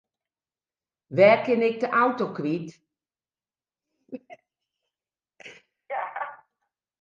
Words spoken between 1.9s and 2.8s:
auto kwyt?